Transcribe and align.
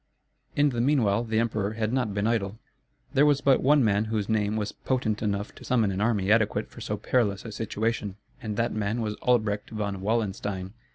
In 0.55 0.69
the 0.69 0.81
meanwhile 0.81 1.23
the 1.23 1.37
emperor 1.37 1.73
had 1.73 1.93
not 1.93 2.11
been 2.11 2.25
idle. 2.25 2.57
There 3.13 3.23
was 3.23 3.39
but 3.39 3.61
one 3.61 3.83
man 3.83 4.05
whose 4.05 4.27
name 4.27 4.55
was 4.55 4.71
potent 4.71 5.21
enough 5.21 5.53
to 5.53 5.63
summon 5.63 5.91
an 5.91 6.01
army 6.01 6.31
adequate 6.31 6.67
for 6.71 6.81
so 6.81 6.97
perilous 6.97 7.45
a 7.45 7.51
situation; 7.51 8.15
and 8.41 8.57
that 8.57 8.73
man 8.73 9.01
was 9.01 9.13
Albrecht 9.21 9.69
von 9.69 10.01
Wallenstein. 10.01 10.73